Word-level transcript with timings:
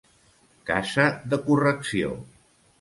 Casa 0.69 1.05
de 1.35 1.41
correcció. 1.53 2.19